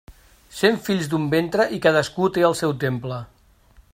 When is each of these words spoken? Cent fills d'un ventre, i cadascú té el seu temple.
Cent 0.59 0.79
fills 0.87 1.09
d'un 1.11 1.27
ventre, 1.33 1.67
i 1.77 1.79
cadascú 1.85 2.31
té 2.39 2.47
el 2.51 2.59
seu 2.65 2.75
temple. 2.87 3.21